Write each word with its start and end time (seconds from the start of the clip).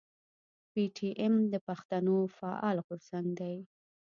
پي 0.71 0.83
ټي 0.95 1.09
ايم 1.21 1.35
د 1.53 1.55
پښتنو 1.67 2.15
فعال 2.37 2.77
غورځنګ 2.85 3.27
دی. 3.39 3.55